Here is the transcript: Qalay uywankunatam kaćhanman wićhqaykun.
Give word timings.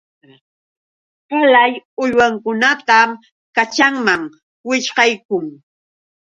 Qalay 1.31 1.71
uywankunatam 2.03 3.09
kaćhanman 3.55 4.21
wićhqaykun. 4.67 5.45